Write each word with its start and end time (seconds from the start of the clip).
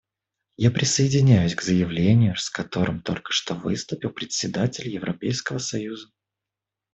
Я 0.57 0.71
присоединяюсь 0.71 1.53
к 1.53 1.61
заявлению, 1.61 2.35
с 2.35 2.49
которым 2.49 3.03
только 3.03 3.31
что 3.33 3.53
выступил 3.53 4.09
представитель 4.09 4.87
Европейского 4.89 5.59
союза. 5.59 6.09